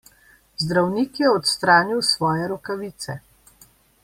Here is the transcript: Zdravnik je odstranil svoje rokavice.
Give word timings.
Zdravnik 0.57 1.15
je 1.19 1.31
odstranil 1.35 2.01
svoje 2.01 2.47
rokavice. 2.47 3.19